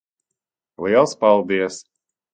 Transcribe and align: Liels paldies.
Liels 0.87 1.15
paldies. 1.21 1.81